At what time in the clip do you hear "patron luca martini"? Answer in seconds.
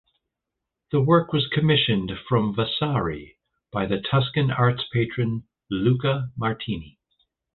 4.91-6.97